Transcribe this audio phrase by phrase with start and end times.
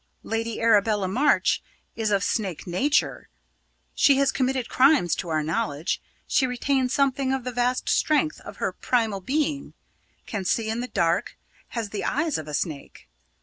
[0.23, 1.61] Lady Arabella March
[1.95, 3.29] is of snake nature.
[3.93, 6.01] She has committed crimes to our knowledge.
[6.25, 9.75] She retains something of the vast strength of her primal being
[10.25, 11.37] can see in the dark
[11.77, 13.09] has the eyes of a snake.